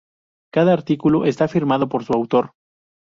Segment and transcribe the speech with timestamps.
[0.51, 2.53] Cada artículo está firmado por su autor.